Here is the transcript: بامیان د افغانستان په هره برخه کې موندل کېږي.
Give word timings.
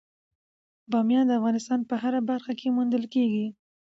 بامیان 0.91 1.25
د 1.27 1.31
افغانستان 1.39 1.79
په 1.89 1.95
هره 2.01 2.21
برخه 2.29 2.51
کې 2.59 2.73
موندل 2.75 3.03
کېږي. 3.13 3.47